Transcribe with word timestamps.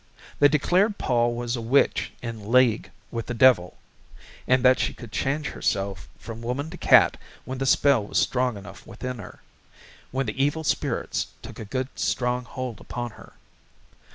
They 0.39 0.47
declared 0.47 0.97
Pol 0.97 1.35
was 1.35 1.55
a 1.55 1.61
witch 1.61 2.11
in 2.23 2.51
league 2.51 2.89
with 3.11 3.27
the 3.27 3.35
Devil 3.35 3.77
and 4.47 4.65
that 4.65 4.79
she 4.79 4.95
could 4.95 5.11
change 5.11 5.49
herself 5.49 6.09
from 6.17 6.41
woman 6.41 6.71
to 6.71 6.77
cat 6.77 7.17
when 7.45 7.59
the 7.59 7.67
spell 7.67 8.05
was 8.07 8.17
strong 8.17 8.57
enough 8.57 8.87
within 8.87 9.19
her, 9.19 9.41
when 10.09 10.25
the 10.25 10.43
evil 10.43 10.63
spirits 10.63 11.27
took 11.43 11.59
a 11.59 11.65
good 11.65 11.89
strong 11.97 12.45
hold 12.45 12.81
upon 12.81 13.11
her. 13.11 13.33